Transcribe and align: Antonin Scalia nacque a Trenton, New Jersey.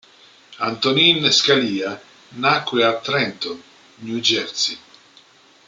Antonin 0.69 1.29
Scalia 1.31 2.01
nacque 2.31 2.83
a 2.83 2.95
Trenton, 2.97 3.61
New 3.99 4.17
Jersey. 4.19 4.79